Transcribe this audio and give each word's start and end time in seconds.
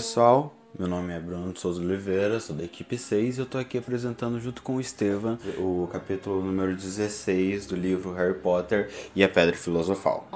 pessoal, 0.00 0.54
meu 0.78 0.88
nome 0.88 1.12
é 1.12 1.20
Bruno 1.20 1.54
Souza 1.54 1.78
Oliveira, 1.78 2.40
sou 2.40 2.56
da 2.56 2.64
equipe 2.64 2.96
6 2.96 3.36
e 3.36 3.40
eu 3.42 3.44
tô 3.44 3.58
aqui 3.58 3.76
apresentando 3.76 4.40
junto 4.40 4.62
com 4.62 4.76
o 4.76 4.80
Estevam 4.80 5.38
o 5.58 5.86
capítulo 5.92 6.42
número 6.42 6.74
16 6.74 7.66
do 7.66 7.76
livro 7.76 8.14
Harry 8.14 8.32
Potter 8.32 8.90
e 9.14 9.22
a 9.22 9.28
Pedra 9.28 9.54
Filosofal. 9.54 10.26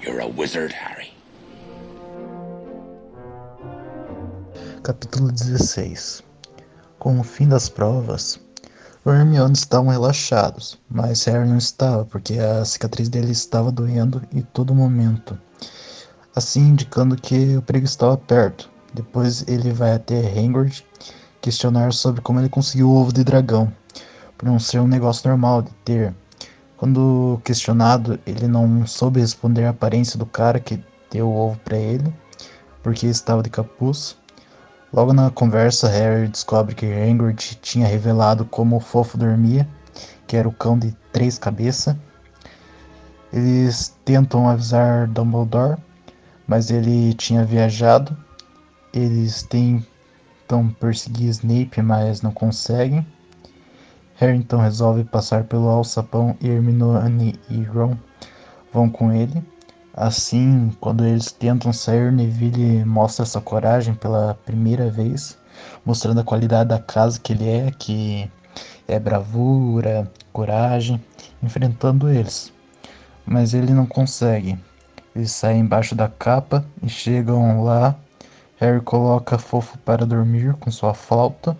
You're 0.00 0.22
a 0.22 0.26
wizard, 0.26 0.72
Harry. 0.72 1.12
Capítulo 4.84 5.32
16 5.32 6.22
Com 7.00 7.18
o 7.18 7.24
fim 7.24 7.48
das 7.48 7.68
provas, 7.68 8.38
o 9.04 9.10
Hermione 9.10 9.54
estavam 9.54 9.90
relaxados, 9.90 10.78
mas 10.88 11.24
Harry 11.24 11.48
não 11.48 11.58
estava, 11.58 12.04
porque 12.04 12.34
a 12.34 12.64
cicatriz 12.64 13.08
dele 13.08 13.32
estava 13.32 13.72
doendo 13.72 14.22
em 14.32 14.42
todo 14.42 14.72
momento 14.72 15.36
assim 16.34 16.68
indicando 16.68 17.16
que 17.16 17.56
o 17.56 17.62
perigo 17.62 17.86
estava 17.86 18.16
perto. 18.16 18.70
Depois 18.92 19.46
ele 19.48 19.72
vai 19.72 19.92
até 19.94 20.18
Hagrid 20.18 20.84
questionar 21.40 21.92
sobre 21.92 22.20
como 22.20 22.40
ele 22.40 22.48
conseguiu 22.48 22.88
o 22.88 22.96
ovo 22.96 23.12
de 23.12 23.24
dragão, 23.24 23.72
por 24.36 24.46
não 24.46 24.58
ser 24.58 24.80
um 24.80 24.86
negócio 24.86 25.28
normal 25.28 25.62
de 25.62 25.70
ter. 25.84 26.14
Quando 26.76 27.40
questionado, 27.44 28.18
ele 28.26 28.46
não 28.46 28.86
soube 28.86 29.20
responder 29.20 29.64
a 29.64 29.70
aparência 29.70 30.18
do 30.18 30.26
cara 30.26 30.58
que 30.58 30.82
deu 31.10 31.28
o 31.28 31.36
ovo 31.36 31.58
para 31.64 31.76
ele, 31.76 32.12
porque 32.82 33.06
estava 33.06 33.42
de 33.42 33.50
capuz. 33.50 34.16
Logo 34.92 35.12
na 35.12 35.30
conversa, 35.30 35.88
Harry 35.88 36.26
descobre 36.26 36.74
que 36.74 36.86
Hagrid 36.86 37.58
tinha 37.62 37.86
revelado 37.86 38.44
como 38.44 38.76
o 38.76 38.80
fofo 38.80 39.16
dormia, 39.16 39.68
que 40.26 40.36
era 40.36 40.48
o 40.48 40.52
cão 40.52 40.78
de 40.78 40.96
três 41.12 41.38
cabeças. 41.38 41.94
Eles 43.32 43.94
tentam 44.04 44.48
avisar 44.48 45.06
Dumbledore, 45.06 45.76
mas 46.50 46.68
ele 46.68 47.14
tinha 47.14 47.44
viajado. 47.44 48.16
Eles 48.92 49.44
tentam 49.44 50.68
perseguir 50.80 51.28
Snape, 51.28 51.80
mas 51.80 52.22
não 52.22 52.32
conseguem. 52.32 53.06
Harry 54.16 54.36
então 54.36 54.58
resolve 54.58 55.04
passar 55.04 55.44
pelo 55.44 55.68
alçapão 55.68 56.36
e 56.40 56.48
Hermione 56.48 57.38
e 57.48 57.62
Ron 57.62 57.96
vão 58.72 58.90
com 58.90 59.12
ele. 59.12 59.40
Assim, 59.94 60.72
quando 60.80 61.04
eles 61.04 61.30
tentam 61.30 61.72
sair, 61.72 62.10
Neville 62.10 62.84
mostra 62.84 63.24
sua 63.24 63.40
coragem 63.40 63.94
pela 63.94 64.34
primeira 64.44 64.90
vez, 64.90 65.38
mostrando 65.86 66.18
a 66.18 66.24
qualidade 66.24 66.70
da 66.70 66.80
casa 66.80 67.20
que 67.20 67.32
ele 67.32 67.48
é, 67.48 67.70
que 67.70 68.28
é 68.88 68.98
bravura, 68.98 70.10
coragem, 70.32 71.00
enfrentando 71.40 72.10
eles. 72.10 72.52
Mas 73.24 73.54
ele 73.54 73.72
não 73.72 73.86
consegue. 73.86 74.58
Eles 75.14 75.32
saem 75.32 75.62
embaixo 75.62 75.94
da 75.94 76.08
capa 76.08 76.64
e 76.82 76.88
chegam 76.88 77.64
lá. 77.64 77.96
Harry 78.58 78.80
coloca 78.80 79.38
Fofo 79.38 79.76
para 79.78 80.06
dormir 80.06 80.54
com 80.54 80.70
sua 80.70 80.94
flauta, 80.94 81.56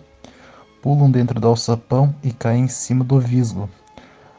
pulam 0.81 1.11
dentro 1.11 1.39
do 1.39 1.47
alçapão 1.47 2.15
e 2.23 2.31
caem 2.31 2.65
em 2.65 2.67
cima 2.67 3.03
do 3.03 3.19
visgo. 3.19 3.69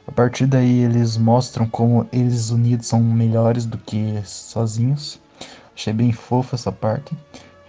A 0.07 0.13
partir 0.13 0.47
daí 0.47 0.81
eles 0.81 1.17
mostram 1.17 1.67
como 1.67 2.09
eles 2.13 2.51
unidos 2.51 2.87
são 2.87 3.01
melhores 3.01 3.67
do 3.67 3.77
que 3.77 4.21
sozinhos. 4.25 5.21
Achei 5.75 5.93
bem 5.93 6.13
fofo 6.13 6.55
essa 6.55 6.73
parte. 6.73 7.17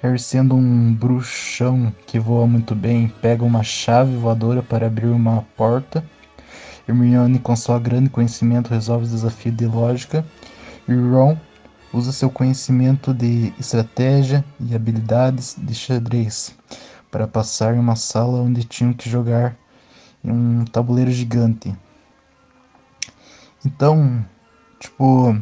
Harry 0.02 0.20
sendo 0.20 0.56
um 0.56 0.94
bruxão 0.94 1.94
que 2.06 2.20
voa 2.20 2.46
muito 2.48 2.76
bem, 2.76 3.08
pega 3.22 3.44
uma 3.44 3.64
chave 3.64 4.16
voadora 4.16 4.62
para 4.62 4.88
abrir 4.88 5.08
uma 5.08 5.44
porta. 5.58 6.04
Hermione 6.88 7.40
com 7.40 7.56
seu 7.56 7.80
grande 7.80 8.10
conhecimento 8.10 8.70
resolve 8.70 9.06
o 9.06 9.10
desafio 9.10 9.52
de 9.52 9.66
lógica 9.66 10.26
Ron 10.88 11.38
usa 11.94 12.12
seu 12.12 12.30
conhecimento 12.30 13.14
de 13.14 13.54
estratégia 13.60 14.44
e 14.60 14.76
habilidades 14.76 15.56
de 15.58 15.74
xadrez 15.74 16.56
para 17.12 17.28
passar 17.28 17.76
em 17.76 17.80
uma 17.80 17.96
sala 17.96 18.40
onde 18.40 18.64
tinham 18.64 18.94
que 18.94 19.10
jogar 19.10 19.56
em 20.24 20.32
um 20.32 20.66
tabuleiro 20.66 21.12
gigante. 21.12 21.76
Então, 23.66 24.26
tipo, 24.80 25.38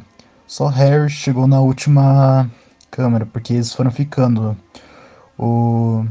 só 0.46 0.68
Harry 0.68 1.10
chegou 1.10 1.48
na 1.48 1.60
última 1.60 2.50
câmera, 2.92 3.26
porque 3.26 3.54
eles 3.54 3.74
foram 3.74 3.90
ficando. 3.90 4.56
O 5.38 6.06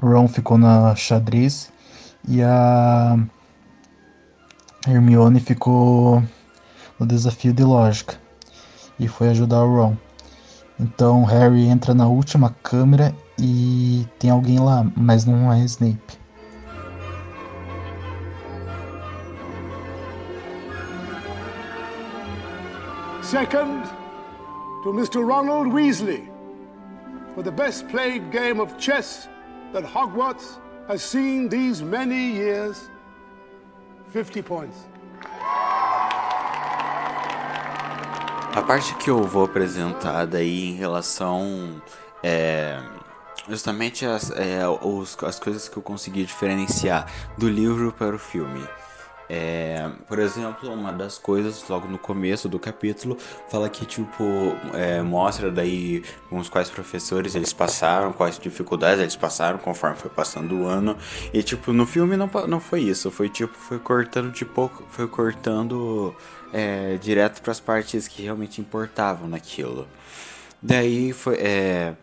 Ron 0.00 0.28
ficou 0.28 0.58
na 0.58 0.94
xadrez 0.96 1.72
e 2.28 2.42
a 2.42 3.16
Hermione 4.86 5.40
ficou 5.40 6.22
no 7.02 7.06
desafio 7.06 7.52
de 7.52 7.64
lógica 7.64 8.16
e 8.98 9.08
foi 9.08 9.30
ajudar 9.30 9.64
o 9.64 9.74
Ron. 9.74 9.96
Então 10.78 11.24
Harry 11.24 11.66
entra 11.66 11.92
na 11.92 12.06
última 12.06 12.54
câmera 12.62 13.12
e 13.38 14.06
tem 14.20 14.30
alguém 14.30 14.60
lá, 14.60 14.86
mas 14.96 15.24
não 15.24 15.52
é 15.52 15.64
Snape. 15.64 16.22
Second, 23.20 23.88
to 24.84 24.92
Mr. 24.92 25.24
Ronald 25.24 25.72
Weasley 25.72 26.30
for 27.34 27.42
the 27.42 27.50
best 27.50 27.88
played 27.88 28.30
game 28.30 28.60
of 28.60 28.72
chess 28.78 29.28
that 29.72 29.84
Hogwarts 29.84 30.60
has 30.86 31.02
seen 31.02 31.48
these 31.48 31.82
many 31.82 32.36
years. 32.36 32.90
50 34.12 34.42
points. 34.42 34.91
A 38.54 38.60
parte 38.60 38.94
que 38.96 39.08
eu 39.08 39.22
vou 39.24 39.44
apresentar 39.44 40.26
daí 40.26 40.68
em 40.68 40.74
relação 40.74 41.82
é, 42.22 42.78
justamente 43.48 44.04
as, 44.04 44.30
é, 44.30 44.62
os, 44.68 45.16
as 45.22 45.40
coisas 45.40 45.70
que 45.70 45.76
eu 45.78 45.82
consegui 45.82 46.22
diferenciar 46.24 47.10
do 47.38 47.48
livro 47.48 47.92
para 47.92 48.14
o 48.14 48.18
filme. 48.18 48.62
É, 49.26 49.90
por 50.06 50.18
exemplo, 50.18 50.70
uma 50.70 50.92
das 50.92 51.16
coisas 51.16 51.66
logo 51.66 51.88
no 51.88 51.96
começo 51.96 52.46
do 52.46 52.58
capítulo 52.58 53.16
fala 53.48 53.70
que 53.70 53.86
tipo 53.86 54.22
é, 54.74 55.00
mostra 55.00 55.50
daí 55.50 56.04
os 56.30 56.50
quais 56.50 56.68
professores 56.68 57.34
eles 57.34 57.54
passaram, 57.54 58.12
quais 58.12 58.38
dificuldades 58.38 59.00
eles 59.00 59.16
passaram 59.16 59.56
conforme 59.58 59.96
foi 59.96 60.10
passando 60.10 60.54
o 60.56 60.66
ano 60.66 60.94
e 61.32 61.42
tipo 61.42 61.72
no 61.72 61.86
filme 61.86 62.14
não, 62.14 62.28
não 62.46 62.60
foi 62.60 62.82
isso, 62.82 63.10
foi 63.10 63.30
tipo 63.30 63.56
foi 63.56 63.78
cortando 63.78 64.30
de 64.30 64.44
pouco, 64.44 64.84
foi 64.90 65.08
cortando 65.08 66.14
é, 66.52 66.96
direto 66.98 67.40
para 67.42 67.52
as 67.52 67.60
partes 67.60 68.06
que 68.08 68.22
realmente 68.22 68.60
importavam 68.60 69.28
naquilo. 69.28 69.88
Daí 70.62 71.12
foi 71.12 71.36
é, 71.36 71.94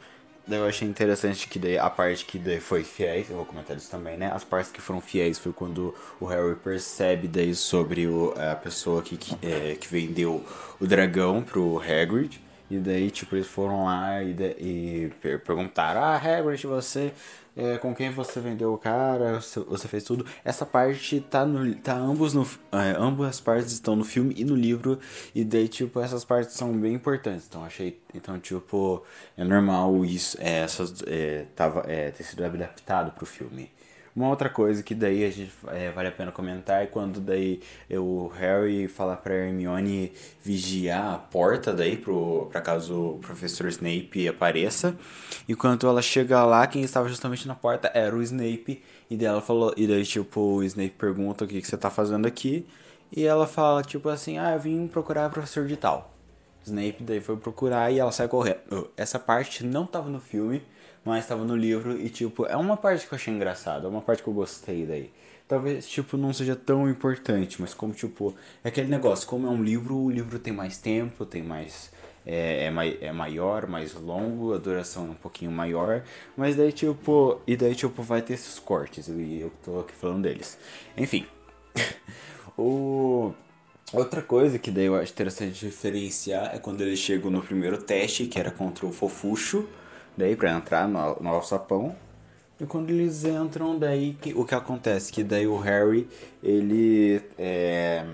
Daí 0.50 0.58
eu 0.58 0.66
achei 0.66 0.88
interessante 0.88 1.48
que 1.48 1.60
daí, 1.60 1.78
a 1.78 1.92
parte 1.92 2.26
que 2.26 2.40
daí 2.40 2.60
foi 2.60 2.84
fiéis, 2.84 3.30
eu 3.30 3.36
vou 3.36 3.46
comentar 3.46 3.78
isso 3.78 3.92
também, 3.92 4.18
né? 4.18 4.32
As 4.34 4.44
partes 4.44 4.72
que 4.72 4.82
foram 4.82 5.00
fiéis 5.00 5.38
foi 5.38 5.54
quando 5.54 5.94
o 6.20 6.26
Harry 6.26 6.56
percebe 6.56 7.28
daí 7.28 7.54
sobre 7.54 8.08
o, 8.08 8.34
a 8.36 8.56
pessoa 8.56 9.04
que, 9.04 9.16
que, 9.16 9.38
é, 9.46 9.76
que 9.76 9.88
vendeu 9.88 10.44
o 10.80 10.88
dragão 10.88 11.44
pro 11.44 11.80
Hagrid. 11.80 12.42
E 12.70 12.78
daí, 12.78 13.10
tipo, 13.10 13.36
eles 13.36 13.48
foram 13.48 13.86
lá 13.86 14.22
e, 14.24 14.36
e 14.60 15.12
perguntaram, 15.40 16.04
ah, 16.04 16.16
Hagrid, 16.16 16.68
você 16.68 17.14
é, 17.60 17.78
com 17.78 17.94
quem 17.94 18.10
você 18.10 18.40
vendeu 18.40 18.74
o 18.74 18.78
cara, 18.78 19.40
você 19.40 19.88
fez 19.88 20.04
tudo. 20.06 20.26
Essa 20.46 20.66
parte 20.66 21.20
tá 21.20 21.46
no, 21.46 21.76
tá 21.76 21.94
ambos 21.94 22.34
no, 22.34 22.48
é, 22.72 22.96
ambas 22.98 23.42
partes 23.42 23.74
estão 23.74 23.98
no 23.98 24.06
filme 24.06 24.34
e 24.38 24.46
no 24.46 24.56
livro 24.56 24.98
e 25.36 25.44
daí 25.44 25.68
tipo 25.68 26.00
essas 26.00 26.24
partes 26.24 26.54
são 26.56 26.72
bem 26.72 26.94
importantes. 26.94 27.48
Então 27.50 27.66
achei, 27.66 28.00
então 28.14 28.40
tipo 28.40 29.04
é 29.36 29.44
normal 29.44 30.06
isso, 30.06 30.38
é, 30.40 30.60
essas 30.60 31.04
é, 31.06 31.48
tava 31.54 31.84
é, 31.88 32.12
ter 32.12 32.24
sido 32.24 32.46
adaptado 32.46 33.12
pro 33.12 33.26
filme. 33.26 33.70
Uma 34.20 34.28
outra 34.28 34.50
coisa 34.50 34.84
que 34.84 34.94
daí 34.94 35.24
a 35.24 35.30
gente 35.30 35.50
é, 35.68 35.92
vale 35.92 36.10
a 36.10 36.12
pena 36.12 36.30
comentar 36.30 36.84
é 36.84 36.86
quando 36.86 37.22
daí 37.22 37.62
o 37.90 38.28
Harry 38.28 38.86
fala 38.86 39.16
pra 39.16 39.34
Hermione 39.34 40.12
vigiar 40.44 41.14
a 41.14 41.18
porta 41.18 41.72
daí 41.72 41.96
pro, 41.96 42.50
pra 42.52 42.60
caso 42.60 43.12
o 43.12 43.20
professor 43.20 43.70
Snape 43.70 44.28
apareça. 44.28 44.94
E 45.48 45.56
quando 45.56 45.88
ela 45.88 46.02
chega 46.02 46.44
lá, 46.44 46.68
quem 46.68 46.82
estava 46.82 47.08
justamente 47.08 47.48
na 47.48 47.56
porta 47.56 47.90
era 47.94 48.14
o 48.14 48.22
Snape. 48.22 48.84
E 49.10 49.16
daí 49.16 49.26
ela 49.26 49.40
falou, 49.40 49.74
e 49.78 49.88
daí 49.88 50.06
tipo, 50.06 50.42
o 50.42 50.64
Snape 50.66 50.96
pergunta 50.98 51.46
o 51.46 51.48
que, 51.48 51.62
que 51.62 51.68
você 51.68 51.78
tá 51.78 51.90
fazendo 51.90 52.26
aqui. 52.26 52.68
E 53.16 53.24
ela 53.26 53.48
fala, 53.48 53.84
tipo 53.84 54.10
assim, 54.10 54.38
ah, 54.38 54.52
eu 54.52 54.60
vim 54.60 54.86
procurar 54.86 55.30
o 55.30 55.32
professor 55.32 55.66
de 55.66 55.78
tal. 55.78 56.14
Snape 56.66 57.04
daí 57.04 57.22
foi 57.22 57.38
procurar 57.38 57.90
e 57.90 58.00
ela 58.00 58.12
sai 58.12 58.28
correndo. 58.28 58.90
Essa 58.98 59.18
parte 59.18 59.66
não 59.66 59.86
tava 59.86 60.10
no 60.10 60.20
filme 60.20 60.62
mas 61.04 61.24
estava 61.24 61.44
no 61.44 61.56
livro 61.56 62.00
e, 62.00 62.10
tipo, 62.10 62.46
é 62.46 62.56
uma 62.56 62.78
parte 62.78 63.08
que 63.08 63.14
eu 63.14 63.18
achei 63.18 63.34
engraçada, 63.34 63.88
é 63.88 63.90
uma 63.90 64.02
parte 64.02 64.24
que 64.24 64.30
eu 64.30 64.34
gostei 64.34 64.86
daí. 64.86 65.12
Talvez, 65.48 65.88
tipo, 65.88 66.16
não 66.16 66.32
seja 66.32 66.56
tão 66.56 66.90
importante, 66.90 67.60
mas 67.60 67.74
como, 67.74 67.94
tipo, 67.94 68.36
é 68.64 68.70
aquele 68.70 68.88
negócio, 68.88 69.28
como 69.28 69.48
é 69.48 69.50
um 69.50 69.64
livro, 69.64 69.96
o 69.96 70.10
livro 70.12 70.38
tem 70.40 70.54
mais 70.54 70.78
tempo, 70.78 71.26
tem 71.26 71.42
mais... 71.42 71.92
É, 72.26 72.66
é, 72.66 73.06
é 73.06 73.12
maior, 73.12 73.66
mais 73.66 73.96
longo, 73.96 74.54
a 74.54 74.58
duração 74.60 75.08
é 75.08 75.10
um 75.12 75.16
pouquinho 75.16 75.52
maior, 75.52 76.04
mas 76.38 76.56
daí, 76.56 76.72
tipo, 76.72 77.42
e 77.48 77.56
daí, 77.58 77.74
tipo, 77.74 78.04
vai 78.04 78.22
ter 78.22 78.34
esses 78.34 78.60
cortes, 78.60 79.08
e 79.08 79.40
eu 79.42 79.52
tô 79.64 79.80
aqui 79.80 79.94
falando 79.94 80.24
deles. 80.24 80.60
Enfim, 80.96 81.26
o... 82.58 83.34
Outra 83.92 84.22
coisa 84.22 84.60
que 84.60 84.70
daí 84.70 84.86
eu 84.86 84.96
acho 84.96 85.12
interessante 85.12 85.60
diferenciar 85.66 86.54
é 86.54 86.60
quando 86.60 86.82
eles 86.82 87.00
chegam 87.00 87.32
no 87.32 87.42
primeiro 87.42 87.82
teste, 87.82 88.28
que 88.28 88.40
era 88.40 88.52
contra 88.52 88.86
o 88.86 88.92
Fofuxo, 88.92 89.68
daí 90.20 90.36
para 90.36 90.52
entrar 90.52 90.88
no, 90.88 91.16
no 91.20 91.30
alçapão. 91.30 91.96
E 92.60 92.66
quando 92.66 92.90
eles 92.90 93.24
entram, 93.24 93.80
daí 93.80 94.14
que, 94.22 94.34
o 94.34 94.44
que 94.44 94.54
acontece? 94.54 95.12
Que 95.12 95.24
daí 95.24 95.48
o 95.48 95.58
Harry, 95.58 96.08
ele 96.44 97.22
é, 97.38 98.06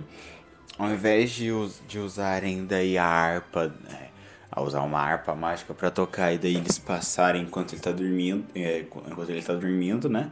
ao 0.78 0.90
invés 0.92 1.32
de, 1.32 1.50
de 1.88 1.98
usarem 2.00 2.64
daí 2.66 2.96
a 2.96 3.06
harpa, 3.06 3.74
né, 3.90 4.10
a 4.52 4.62
usar 4.62 4.82
uma 4.84 5.00
harpa 5.00 5.34
mágica 5.34 5.74
para 5.74 5.90
tocar 5.90 6.32
e 6.32 6.38
daí 6.38 6.56
eles 6.56 6.78
passarem 6.78 7.42
enquanto 7.42 7.74
ele 7.74 7.82
tá 7.82 7.92
dormindo, 7.92 8.46
é, 8.54 8.82
enquanto 8.82 9.30
ele 9.30 9.42
tá 9.42 9.54
dormindo, 9.54 10.08
né? 10.08 10.30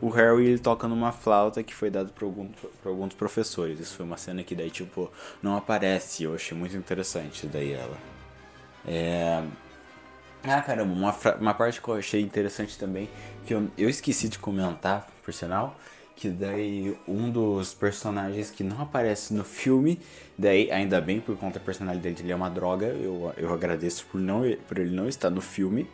O 0.00 0.08
Harry 0.10 0.46
ele 0.46 0.58
toca 0.60 0.86
numa 0.86 1.10
flauta 1.10 1.60
que 1.62 1.74
foi 1.74 1.90
dado 1.90 2.12
por, 2.12 2.24
algum, 2.24 2.48
por 2.48 2.88
alguns 2.88 3.14
professores. 3.14 3.80
Isso 3.80 3.96
foi 3.96 4.06
uma 4.06 4.16
cena 4.16 4.44
que 4.44 4.54
daí 4.54 4.70
tipo 4.70 5.10
não 5.42 5.56
aparece. 5.56 6.22
Eu 6.22 6.34
achei 6.36 6.56
muito 6.56 6.76
interessante 6.76 7.48
daí 7.48 7.72
ela. 7.72 7.98
É... 8.86 9.42
Ah, 10.42 10.62
caramba, 10.62 10.92
uma, 10.92 11.14
uma 11.40 11.54
parte 11.54 11.80
que 11.82 11.88
eu 11.88 11.94
achei 11.94 12.20
interessante 12.20 12.78
também, 12.78 13.10
que 13.44 13.52
eu, 13.54 13.68
eu 13.76 13.88
esqueci 13.88 14.28
de 14.28 14.38
comentar, 14.38 15.08
por 15.24 15.34
sinal, 15.34 15.76
que 16.14 16.28
daí 16.30 16.96
um 17.06 17.30
dos 17.30 17.74
personagens 17.74 18.50
que 18.50 18.62
não 18.62 18.80
aparece 18.80 19.34
no 19.34 19.42
filme, 19.44 20.00
daí 20.38 20.70
ainda 20.70 21.00
bem 21.00 21.20
por 21.20 21.36
conta 21.36 21.58
da 21.58 21.64
personalidade 21.64 22.22
dele 22.22 22.32
é 22.32 22.36
uma 22.36 22.48
droga, 22.48 22.86
eu, 22.86 23.32
eu 23.36 23.52
agradeço 23.52 24.06
por, 24.06 24.20
não, 24.20 24.42
por 24.68 24.78
ele 24.78 24.94
não 24.94 25.08
estar 25.08 25.30
no 25.30 25.40
filme, 25.40 25.88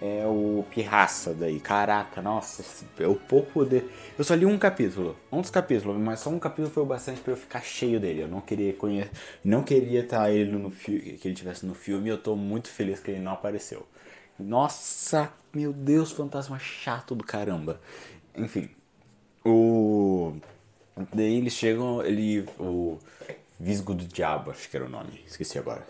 é 0.00 0.24
o 0.26 0.64
Pirraça 0.70 1.34
daí. 1.34 1.60
Caraca, 1.60 2.22
nossa, 2.22 2.64
eu 2.98 3.14
pouco 3.14 3.64
de... 3.64 3.82
Eu 4.16 4.24
só 4.24 4.34
li 4.34 4.46
um 4.46 4.58
capítulo, 4.58 5.16
um 5.30 5.40
dos 5.40 5.50
capítulos, 5.50 5.96
mas 5.98 6.20
só 6.20 6.30
um 6.30 6.38
capítulo 6.38 6.70
foi 6.70 6.82
o 6.82 6.86
bastante 6.86 7.20
para 7.20 7.32
eu 7.32 7.36
ficar 7.36 7.62
cheio 7.62 7.98
dele. 7.98 8.22
Eu 8.22 8.28
não 8.28 8.40
queria 8.40 8.72
conhecer, 8.72 9.10
não 9.44 9.62
queria 9.62 10.00
estar 10.00 10.30
ele 10.30 10.52
no 10.52 10.70
filme, 10.70 11.18
que 11.18 11.28
ele 11.28 11.34
tivesse 11.34 11.66
no 11.66 11.74
filme, 11.74 12.08
eu 12.08 12.18
tô 12.18 12.36
muito 12.36 12.68
feliz 12.68 13.00
que 13.00 13.10
ele 13.10 13.20
não 13.20 13.32
apareceu. 13.32 13.86
Nossa, 14.38 15.32
meu 15.52 15.72
Deus, 15.72 16.12
fantasma 16.12 16.58
chato 16.58 17.14
do 17.14 17.24
caramba. 17.24 17.80
Enfim, 18.36 18.70
o. 19.44 20.36
Daí 21.12 21.38
eles 21.38 21.52
chegam, 21.54 22.04
ele. 22.04 22.48
O 22.58 22.98
Visgo 23.58 23.94
do 23.94 24.04
Diabo, 24.04 24.52
acho 24.52 24.70
que 24.70 24.76
era 24.76 24.86
o 24.86 24.88
nome, 24.88 25.20
esqueci 25.26 25.58
agora. 25.58 25.84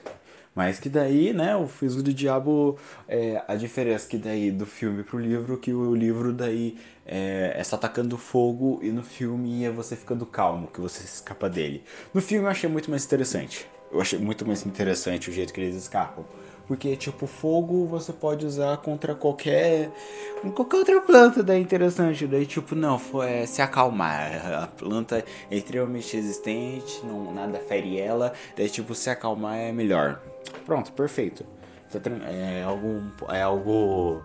Mas 0.54 0.80
que 0.80 0.88
daí, 0.88 1.32
né, 1.32 1.54
o 1.54 1.66
Fisgo 1.66 2.02
do 2.02 2.12
Diabo, 2.12 2.76
é, 3.06 3.42
a 3.46 3.54
diferença 3.54 4.08
que 4.08 4.16
daí 4.16 4.50
do 4.50 4.66
filme 4.66 5.02
pro 5.02 5.18
livro, 5.18 5.56
que 5.58 5.72
o 5.72 5.94
livro 5.94 6.32
daí 6.32 6.76
é, 7.06 7.54
é 7.56 7.64
só 7.64 7.76
atacando 7.76 8.18
fogo 8.18 8.80
e 8.82 8.90
no 8.90 9.02
filme 9.02 9.64
é 9.64 9.70
você 9.70 9.94
ficando 9.96 10.26
calmo, 10.26 10.68
que 10.68 10.80
você 10.80 11.04
escapa 11.04 11.48
dele. 11.48 11.84
No 12.12 12.20
filme 12.20 12.44
eu 12.46 12.50
achei 12.50 12.68
muito 12.68 12.90
mais 12.90 13.04
interessante. 13.04 13.68
Eu 13.90 14.00
achei 14.00 14.18
muito 14.18 14.46
mais 14.46 14.64
interessante 14.66 15.30
o 15.30 15.32
jeito 15.32 15.52
que 15.52 15.60
eles 15.60 15.76
escapam. 15.76 16.24
Porque, 16.68 16.94
tipo, 16.96 17.26
fogo 17.26 17.86
você 17.86 18.12
pode 18.12 18.44
usar 18.44 18.76
contra 18.76 19.14
qualquer. 19.14 19.90
qualquer 20.54 20.76
outra 20.76 21.00
planta, 21.00 21.42
daí 21.42 21.62
interessante. 21.62 22.26
Daí, 22.26 22.44
tipo, 22.44 22.74
não, 22.74 22.98
foi 22.98 23.30
é, 23.30 23.46
se 23.46 23.62
acalmar. 23.62 24.62
A 24.64 24.66
planta 24.66 25.24
é 25.50 25.56
extremamente 25.56 26.14
resistente, 26.14 27.00
não, 27.06 27.32
nada 27.32 27.58
fere 27.58 27.98
ela. 27.98 28.34
Daí, 28.54 28.68
tipo, 28.68 28.94
se 28.94 29.08
acalmar 29.08 29.56
é 29.56 29.72
melhor. 29.72 30.20
Pronto, 30.66 30.92
perfeito. 30.92 31.46
É 32.26 32.62
algo. 32.62 33.02
É 33.30 33.40
algo. 33.40 34.22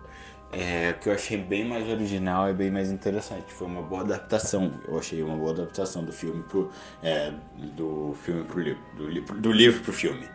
É, 0.56 0.92
que 0.92 1.08
eu 1.08 1.12
achei 1.12 1.36
bem 1.36 1.64
mais 1.64 1.88
original 1.88 2.48
e 2.48 2.54
bem 2.54 2.70
mais 2.70 2.90
interessante. 2.90 3.52
Foi 3.52 3.66
uma 3.66 3.82
boa 3.82 4.02
adaptação. 4.02 4.72
Eu 4.86 4.98
achei 4.98 5.22
uma 5.22 5.36
boa 5.36 5.52
adaptação 5.52 6.04
do 6.04 6.12
filme 6.12 6.42
pro. 6.44 6.70
É, 7.02 7.32
do 7.76 8.16
filme 8.22 8.44
pro 8.44 8.60
livro. 8.60 8.82
Do, 8.96 9.34
do 9.40 9.52
livro 9.52 9.82
pro 9.82 9.92
filme. 9.92 10.28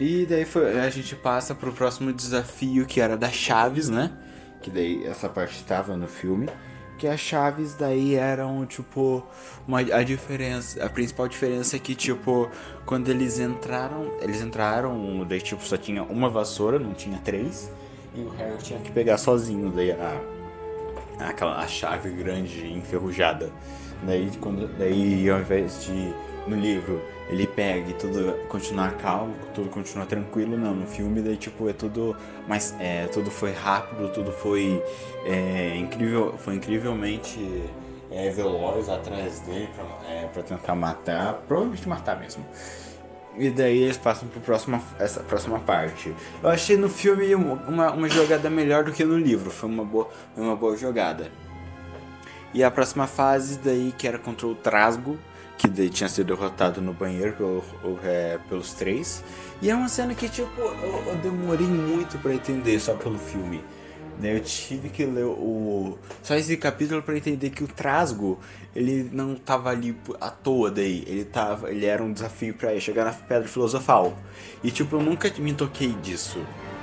E 0.00 0.26
daí 0.26 0.44
foi, 0.44 0.80
a 0.80 0.90
gente 0.90 1.14
passa 1.14 1.54
pro 1.54 1.72
próximo 1.72 2.12
desafio 2.12 2.86
que 2.86 3.00
era 3.00 3.16
da 3.16 3.28
Chaves, 3.28 3.88
né? 3.88 4.10
Que 4.62 4.70
daí 4.70 5.04
essa 5.06 5.28
parte 5.28 5.56
estava 5.56 5.96
no 5.96 6.06
filme. 6.06 6.48
Que 6.98 7.08
as 7.08 7.18
chaves 7.18 7.74
daí 7.74 8.14
eram, 8.14 8.64
tipo, 8.64 9.26
uma, 9.66 9.80
a 9.80 10.04
diferença. 10.04 10.84
A 10.84 10.88
principal 10.88 11.26
diferença 11.26 11.74
é 11.74 11.78
que, 11.80 11.96
tipo, 11.96 12.48
quando 12.86 13.08
eles 13.08 13.40
entraram. 13.40 14.12
Eles 14.20 14.40
entraram, 14.40 15.26
daí 15.26 15.40
tipo, 15.40 15.64
só 15.64 15.76
tinha 15.76 16.04
uma 16.04 16.30
vassoura, 16.30 16.78
não 16.78 16.94
tinha 16.94 17.18
três. 17.18 17.68
E 18.14 18.20
o 18.20 18.28
Harry 18.30 18.58
tinha 18.58 18.78
que 18.80 18.90
pegar 18.90 19.18
sozinho 19.18 19.70
daí 19.70 19.92
a, 19.92 20.20
aquela, 21.18 21.58
a 21.58 21.66
chave 21.66 22.10
grande 22.10 22.72
enferrujada. 22.72 23.50
Daí, 24.02 24.30
quando, 24.40 24.66
daí 24.78 25.30
ao 25.30 25.40
invés 25.40 25.84
de 25.84 26.12
no 26.46 26.56
livro 26.56 27.00
ele 27.28 27.46
pega 27.46 27.90
e 27.90 27.94
tudo 27.94 28.34
continuar 28.48 28.96
calmo, 28.98 29.32
tudo 29.54 29.70
continua 29.70 30.04
tranquilo, 30.04 30.56
não. 30.58 30.74
No 30.74 30.86
filme 30.86 31.22
daí 31.22 31.36
tipo 31.36 31.68
é 31.68 31.72
tudo 31.72 32.16
mas 32.46 32.74
é, 32.78 33.06
tudo 33.06 33.30
foi 33.30 33.52
rápido, 33.52 34.12
tudo 34.12 34.32
foi 34.32 34.82
é, 35.24 35.76
incrível, 35.76 36.34
foi 36.38 36.56
incrivelmente 36.56 37.64
é, 38.10 38.28
veloz 38.30 38.88
atrás 38.88 39.40
dele 39.40 39.68
pra, 39.74 40.12
é, 40.12 40.26
pra 40.26 40.42
tentar 40.42 40.74
matar, 40.74 41.34
provavelmente 41.46 41.88
matar 41.88 42.18
mesmo. 42.20 42.44
E 43.36 43.48
daí 43.48 43.82
eles 43.82 43.96
passam 43.96 44.28
para 44.28 44.40
próxima, 44.40 44.82
essa 44.98 45.20
próxima 45.20 45.58
parte. 45.58 46.14
Eu 46.42 46.50
achei 46.50 46.76
no 46.76 46.88
filme 46.88 47.34
uma, 47.34 47.92
uma 47.92 48.08
jogada 48.08 48.50
melhor 48.50 48.84
do 48.84 48.92
que 48.92 49.04
no 49.04 49.18
livro. 49.18 49.50
Foi 49.50 49.68
uma 49.68 49.84
boa, 49.84 50.08
uma 50.36 50.54
boa 50.54 50.76
jogada. 50.76 51.30
E 52.52 52.62
a 52.62 52.70
próxima 52.70 53.06
fase 53.06 53.58
daí 53.58 53.94
que 53.96 54.06
era 54.06 54.18
contra 54.18 54.46
o 54.46 54.54
Trasgo, 54.54 55.18
que 55.56 55.66
daí 55.66 55.88
tinha 55.88 56.08
sido 56.08 56.34
derrotado 56.34 56.82
no 56.82 56.92
banheiro 56.92 57.32
pelo, 57.32 57.64
é, 58.04 58.38
pelos 58.48 58.74
três. 58.74 59.24
E 59.62 59.70
é 59.70 59.74
uma 59.74 59.88
cena 59.88 60.14
que, 60.14 60.28
tipo, 60.28 60.60
eu, 60.60 61.04
eu 61.06 61.16
demorei 61.22 61.66
muito 61.66 62.18
para 62.18 62.34
entender 62.34 62.78
só 62.80 62.94
pelo 62.94 63.18
filme. 63.18 63.64
Né? 64.22 64.36
Eu 64.36 64.40
tive 64.40 64.88
que 64.88 65.04
ler 65.04 65.24
o 65.24 65.98
só 66.22 66.36
esse 66.36 66.56
capítulo 66.56 67.02
para 67.02 67.16
entender 67.16 67.50
que 67.50 67.64
o 67.64 67.66
Trasgo 67.66 68.38
ele 68.74 69.10
não 69.12 69.34
tava 69.34 69.70
ali 69.70 69.96
à 70.20 70.30
toa 70.30 70.70
daí, 70.70 71.04
ele 71.08 71.24
tava, 71.24 71.70
ele 71.70 71.84
era 71.84 72.02
um 72.02 72.12
desafio 72.12 72.54
para 72.54 72.78
chegar 72.78 73.04
na 73.04 73.12
Pedra 73.12 73.48
Filosofal. 73.48 74.16
E 74.62 74.70
tipo, 74.70 74.96
eu 74.96 75.02
nunca 75.02 75.30
me 75.38 75.52
toquei 75.52 75.92
disso. 75.94 76.38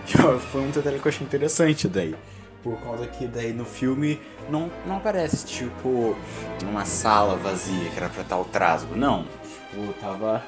Foi 0.52 0.62
um 0.62 0.70
detalhe 0.70 1.00
que 1.00 1.08
eu 1.08 1.10
achei 1.10 1.26
interessante 1.26 1.88
daí. 1.88 2.14
Por 2.62 2.78
causa 2.82 3.08
que 3.08 3.26
daí 3.26 3.54
no 3.54 3.64
filme 3.64 4.20
não, 4.50 4.70
não 4.86 4.98
aparece, 4.98 5.46
tipo, 5.46 6.16
uma 6.62 6.84
sala 6.84 7.38
vazia 7.38 7.90
que 7.90 7.98
era 7.98 8.10
pra 8.10 8.22
estar 8.22 8.38
o 8.38 8.44
trasgo. 8.44 8.98
Não. 8.98 9.26
Tipo, 9.72 9.94
tava. 9.94 10.44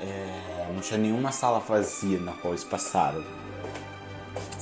É, 0.00 0.70
não 0.72 0.80
tinha 0.80 0.98
nenhuma 0.98 1.32
sala 1.32 1.58
vazia 1.58 2.20
na 2.20 2.32
qual 2.32 2.52
eles 2.52 2.62
passaram. 2.62 3.24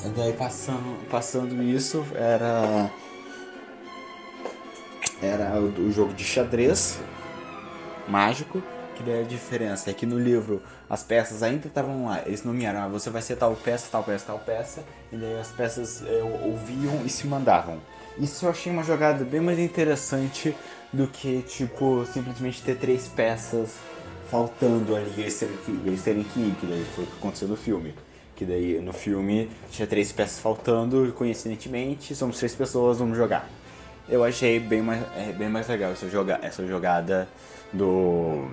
E 0.04 0.08
daí 0.10 0.32
passando, 0.32 1.08
passando 1.08 1.62
isso 1.62 2.04
era. 2.14 2.90
Era 5.22 5.58
o, 5.60 5.88
o 5.88 5.92
jogo 5.92 6.12
de 6.12 6.24
xadrez 6.24 6.98
mágico. 8.08 8.62
Que 8.94 9.02
daí 9.02 9.20
a 9.20 9.24
diferença 9.24 9.90
é 9.90 9.92
que 9.92 10.06
no 10.06 10.18
livro 10.18 10.62
as 10.88 11.02
peças 11.02 11.42
ainda 11.42 11.66
estavam 11.66 12.06
lá, 12.06 12.22
eles 12.24 12.42
nomearam, 12.42 12.80
ah, 12.80 12.88
você 12.88 13.10
vai 13.10 13.20
ser 13.20 13.36
tal 13.36 13.54
peça, 13.54 13.88
tal 13.92 14.02
peça, 14.02 14.24
tal 14.26 14.38
peça, 14.38 14.82
e 15.12 15.16
daí 15.16 15.38
as 15.38 15.48
peças 15.48 16.02
é, 16.06 16.22
ouviam 16.22 17.04
e 17.04 17.10
se 17.10 17.26
mandavam. 17.26 17.78
Isso 18.18 18.46
eu 18.46 18.50
achei 18.50 18.72
uma 18.72 18.82
jogada 18.82 19.22
bem 19.22 19.42
mais 19.42 19.58
interessante 19.58 20.56
do 20.90 21.06
que, 21.06 21.42
tipo, 21.42 22.06
simplesmente 22.06 22.62
ter 22.62 22.76
três 22.78 23.06
peças 23.06 23.74
faltando 24.30 24.96
ali 24.96 25.12
e 25.18 25.20
eles 25.20 26.02
terem 26.02 26.24
que, 26.24 26.40
ir, 26.40 26.54
que 26.58 26.66
daí 26.66 26.84
foi 26.94 27.04
o 27.04 27.06
que 27.06 27.16
aconteceu 27.18 27.48
no 27.48 27.56
filme. 27.56 27.94
Que 28.36 28.44
daí 28.44 28.80
no 28.80 28.92
filme 28.92 29.50
tinha 29.70 29.86
três 29.88 30.12
peças 30.12 30.38
faltando, 30.38 31.12
coincidentemente, 31.16 32.14
somos 32.14 32.38
três 32.38 32.54
pessoas, 32.54 32.98
vamos 32.98 33.16
jogar. 33.16 33.48
Eu 34.08 34.22
achei 34.22 34.60
bem 34.60 34.82
mais, 34.82 35.02
é, 35.16 35.32
bem 35.32 35.48
mais 35.48 35.66
legal 35.66 35.90
essa, 35.90 36.08
joga, 36.08 36.38
essa 36.42 36.64
jogada 36.66 37.26
do. 37.72 38.46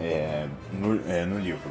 É, 0.00 0.46
no, 0.72 1.00
é, 1.10 1.26
no 1.26 1.38
livro. 1.38 1.70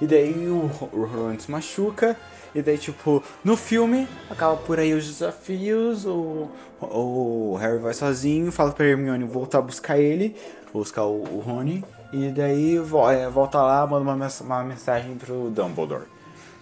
E 0.00 0.06
daí 0.06 0.48
o, 0.48 0.70
o 0.92 1.04
Roland 1.04 1.38
se 1.38 1.50
machuca 1.50 2.16
e 2.54 2.60
daí, 2.60 2.76
tipo, 2.76 3.22
no 3.42 3.56
filme, 3.56 4.06
acaba 4.28 4.56
por 4.56 4.78
aí 4.78 4.92
os 4.92 5.06
desafios, 5.06 6.04
o, 6.04 6.50
o 6.80 7.56
Harry 7.58 7.78
vai 7.78 7.94
sozinho, 7.94 8.52
fala 8.52 8.72
pra 8.72 8.84
Hermione 8.84 9.24
voltar 9.24 9.58
a 9.58 9.62
buscar 9.62 9.98
ele, 9.98 10.36
buscar 10.72 11.04
o, 11.04 11.22
o 11.22 11.40
Rony, 11.40 11.82
e 12.12 12.28
daí 12.28 12.76
é, 12.76 13.28
volta 13.28 13.62
lá, 13.62 13.86
manda 13.86 14.12
uma, 14.12 14.28
uma 14.42 14.64
mensagem 14.64 15.16
pro 15.16 15.50
Dumbledore. 15.50 16.11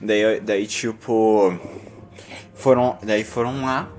Daí, 0.01 0.41
daí 0.41 0.67
tipo, 0.67 1.55
foram, 2.55 2.99
daí 3.03 3.23
foram 3.23 3.63
lá, 3.63 3.91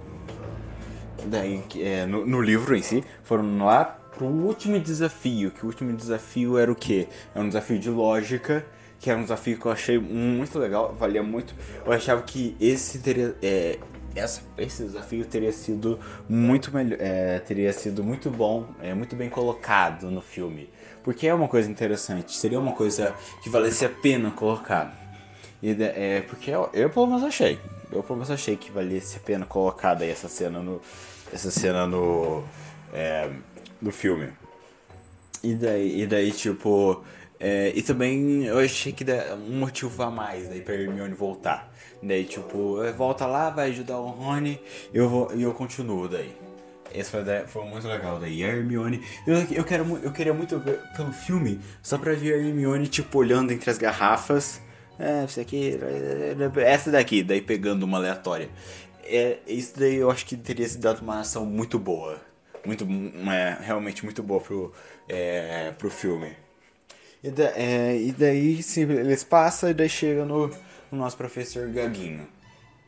daí, 1.25 1.63
é, 1.77 2.05
no, 2.05 2.25
no 2.25 2.41
livro 2.41 2.75
em 2.75 2.81
si, 2.81 3.03
foram 3.24 3.63
lá 3.63 3.86
pro 3.86 4.25
último 4.25 4.79
desafio, 4.79 5.51
que 5.51 5.63
o 5.63 5.67
último 5.67 5.96
desafio 5.96 6.58
era 6.58 6.72
o 6.72 6.75
quê? 6.75 7.08
É 7.36 7.39
um 7.39 7.48
desafio 7.48 7.79
de 7.79 7.89
lógica, 7.89 8.65
que 9.00 9.10
era 9.10 9.17
um 9.17 9.24
desafio 9.24 9.58
que 9.58 9.65
eu 9.65 9.72
achei 9.72 9.98
muito 9.98 10.58
legal, 10.60 10.96
valia 10.98 11.24
muito. 11.24 11.55
Eu 11.86 11.91
achava 11.91 12.22
que 12.22 12.55
esse 12.60 13.00
teria, 13.00 13.36
é, 13.41 13.79
essa, 14.15 14.41
esse 14.58 14.84
desafio 14.84 15.25
teria 15.25 15.51
sido 15.51 16.00
muito 16.29 16.74
melhor, 16.74 16.98
é, 17.00 17.39
teria 17.39 17.74
sido 17.74 18.03
muito 18.03 18.29
bom, 18.29 18.67
é, 18.81 18.93
muito 18.93 19.15
bem 19.15 19.29
colocado 19.29 20.12
no 20.12 20.22
filme, 20.22 20.70
porque 21.03 21.27
é 21.27 21.34
uma 21.34 21.48
coisa 21.48 21.70
interessante, 21.70 22.36
seria 22.36 22.60
uma 22.60 22.74
coisa 22.74 23.15
que 23.41 23.50
valesse 23.50 23.86
a 23.86 23.89
pena 23.89 24.29
colocar. 24.31 25.00
E 25.62 25.72
é, 25.84 26.22
porque 26.22 26.51
eu, 26.51 26.70
eu 26.74 26.89
pelo 26.89 27.08
menos 27.08 27.24
achei. 27.24 27.60
Eu 27.91 28.01
pelo 28.01 28.15
menos 28.15 28.32
achei 28.32 28.56
que 28.56 28.72
valia 28.72 29.00
a 29.00 29.20
pena 29.20 29.46
colocar 29.46 29.94
daí 29.94 30.10
essa 30.10 30.27
cena 30.27 30.60
no. 30.60 30.82
Essa 31.32 31.51
cena 31.51 31.86
no. 31.86 32.44
É, 32.94 33.30
no 33.82 33.91
filme. 33.91 34.30
E 35.44 35.53
daí, 35.53 36.01
e 36.01 36.08
daí 36.08 36.32
tipo. 36.32 37.03
É, 37.39 37.72
e 37.75 37.82
também 37.82 38.46
eu 38.46 38.60
achei 38.60 38.91
que 38.91 39.03
um 39.50 39.60
motivo 39.60 40.03
a 40.03 40.12
mais 40.12 40.48
daí 40.48 40.62
pra 40.62 40.75
Hermione 40.75 41.13
voltar. 41.13 41.72
Daí, 42.03 42.24
tipo, 42.24 42.77
volta 42.98 43.25
lá, 43.25 43.50
vai 43.50 43.70
ajudar 43.70 43.98
o 43.98 44.10
Rony 44.10 44.60
e 44.94 44.98
eu, 44.98 45.10
vou, 45.10 45.32
eu 45.32 45.53
continuo 45.53 46.08
daí. 46.08 46.36
Esse 46.94 47.10
foi, 47.10 47.24
foi 47.48 47.65
muito 47.65 47.88
legal 47.88 48.20
daí. 48.20 48.44
A 48.44 48.48
Hermione. 48.48 49.03
Eu, 49.25 49.38
eu, 49.51 49.63
quero, 49.63 50.00
eu 50.03 50.12
queria 50.12 50.34
muito 50.34 50.60
ver 50.60 50.80
pelo 50.96 51.12
filme, 51.12 51.60
só 51.82 51.98
pra 51.98 52.13
ver 52.13 52.34
a 52.34 52.38
Hermione, 52.38 52.88
tipo, 52.88 53.20
olhando 53.20 53.51
entre 53.51 53.70
as 53.70 53.77
garrafas. 53.77 54.62
É, 55.01 55.25
isso 55.25 55.41
aqui. 55.41 55.79
Essa 56.63 56.91
daqui, 56.91 57.24
daí 57.24 57.41
pegando 57.41 57.84
uma 57.84 57.98
aleatória. 57.98 58.50
É, 59.03 59.39
isso 59.48 59.79
daí 59.79 59.96
eu 59.96 60.12
acho 60.12 60.25
que 60.27 60.38
teria 60.38 60.67
se 60.67 60.77
dado 60.77 61.01
uma 61.01 61.20
ação 61.20 61.43
muito 61.43 61.79
boa. 61.79 62.22
Muito, 62.63 62.88
é, 63.31 63.58
realmente 63.60 64.05
muito 64.05 64.22
boa 64.22 64.39
pro, 64.39 64.72
é, 65.10 65.72
pro 65.72 65.89
filme. 65.89 66.36
E, 67.24 67.31
da, 67.31 67.46
é, 67.55 67.98
e 67.98 68.12
daí 68.12 68.62
sim, 68.62 68.81
eles 68.81 69.24
passam 69.24 69.72
e 69.72 69.74
daí 69.74 69.89
chega 69.89 70.24
no, 70.24 70.48
no 70.91 70.98
nosso 71.00 71.17
professor 71.17 71.67
Gaguinho. 71.70 72.27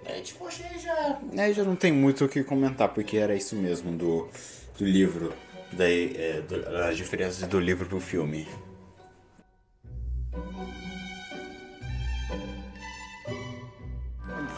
É, 0.05 0.21
tipo, 0.21 0.45
achei 0.45 0.77
já. 0.77 1.19
Aí 1.35 1.53
já 1.53 1.63
não 1.63 1.75
tem 1.75 1.91
muito 1.91 2.25
o 2.25 2.29
que 2.29 2.43
comentar, 2.43 2.89
porque 2.89 3.17
era 3.17 3.33
isso 3.33 3.55
mesmo 3.55 3.91
do, 3.91 4.29
do 4.77 4.85
livro. 4.85 5.33
Daí, 5.71 6.15
é, 6.15 6.41
do, 6.41 6.67
as 6.83 6.95
diferenças 6.95 7.47
do 7.47 7.59
livro 7.59 7.87
pro 7.87 7.99
filme. 7.99 8.47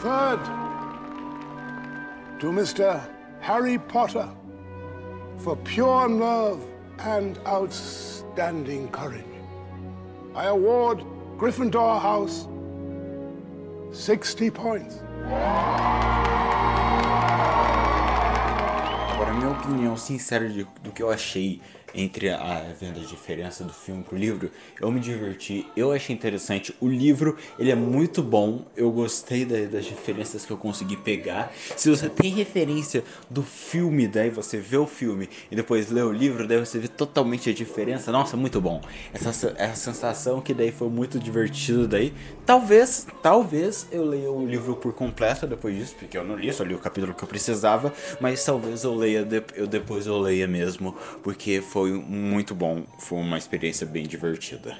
Third, 0.06 0.44
to 2.38 2.46
Mr. 2.52 2.88
Harry 3.40 3.76
Potter 3.76 4.28
for 5.38 5.56
pure 5.56 6.08
nerve 6.08 6.62
and 7.00 7.40
outstanding 7.44 8.88
courage. 8.90 9.24
I 10.32 10.44
award 10.44 11.02
Gryffindor 11.38 12.00
House 12.00 12.46
60 13.90 14.50
points. 14.50 14.94
Opinião 19.96 19.98
sincera 19.98 20.48
de, 20.48 20.66
do 20.82 20.92
que 20.92 21.02
eu 21.02 21.10
achei 21.10 21.60
entre 21.96 22.28
a 22.28 22.62
venda 22.78 23.00
diferença 23.00 23.64
do 23.64 23.72
filme 23.72 24.02
pro 24.02 24.16
livro, 24.16 24.50
eu 24.80 24.90
me 24.90 25.00
diverti, 25.00 25.66
eu 25.74 25.92
achei 25.92 26.14
interessante. 26.14 26.74
O 26.78 26.86
livro, 26.86 27.36
ele 27.58 27.70
é 27.70 27.74
muito 27.74 28.22
bom, 28.22 28.66
eu 28.76 28.90
gostei 28.90 29.44
da, 29.44 29.56
das 29.66 29.86
diferenças 29.86 30.44
que 30.44 30.52
eu 30.52 30.58
consegui 30.58 30.96
pegar. 30.96 31.52
Se 31.74 31.88
você 31.88 32.08
tem 32.08 32.30
referência 32.32 33.02
do 33.30 33.42
filme, 33.42 34.06
daí 34.06 34.28
você 34.28 34.58
vê 34.58 34.76
o 34.76 34.86
filme 34.86 35.28
e 35.50 35.56
depois 35.56 35.90
lê 35.90 36.02
o 36.02 36.12
livro, 36.12 36.46
daí 36.46 36.58
você 36.58 36.78
vê 36.78 36.88
totalmente 36.88 37.48
a 37.48 37.54
diferença. 37.54 38.12
Nossa, 38.12 38.36
muito 38.36 38.60
bom. 38.60 38.82
Essa, 39.14 39.54
essa 39.56 39.92
sensação 39.92 40.40
que 40.40 40.52
daí 40.52 40.70
foi 40.70 40.88
muito 40.88 41.18
divertido 41.18 41.88
daí. 41.88 42.12
Talvez, 42.44 43.06
talvez 43.22 43.88
eu 43.90 44.04
leia 44.04 44.30
o 44.30 44.46
livro 44.46 44.76
por 44.76 44.92
completo 44.92 45.46
depois 45.46 45.76
disso, 45.76 45.94
porque 45.98 46.18
eu 46.18 46.24
não 46.24 46.36
li, 46.36 46.52
só 46.52 46.62
li 46.62 46.74
o 46.74 46.78
capítulo 46.78 47.14
que 47.14 47.24
eu 47.24 47.28
precisava, 47.28 47.92
mas 48.20 48.44
talvez 48.44 48.84
eu 48.84 48.94
leia, 48.94 49.26
eu 49.54 49.66
depois 49.86 50.04
eu 50.04 50.18
leia 50.18 50.48
mesmo, 50.48 50.96
porque 51.22 51.60
foi 51.60 51.92
muito 51.92 52.56
bom, 52.56 52.82
foi 52.98 53.18
uma 53.20 53.38
experiência 53.38 53.86
bem 53.86 54.04
divertida. 54.04 54.76